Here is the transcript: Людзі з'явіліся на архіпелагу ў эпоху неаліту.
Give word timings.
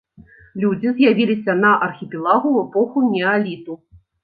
Людзі 0.63 0.93
з'явіліся 0.99 1.51
на 1.61 1.75
архіпелагу 1.89 2.49
ў 2.57 2.59
эпоху 2.65 3.07
неаліту. 3.13 3.81